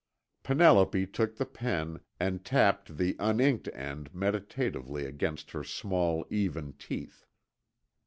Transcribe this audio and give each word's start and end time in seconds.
Penelope 0.41 1.05
took 1.05 1.35
the 1.35 1.45
pen 1.45 1.99
and 2.19 2.43
tapped 2.43 2.97
the 2.97 3.15
un 3.19 3.39
inked 3.39 3.67
end 3.67 4.11
meditatively 4.15 5.05
against 5.05 5.51
her 5.51 5.63
small, 5.63 6.25
even 6.31 6.73
teeth. 6.73 7.27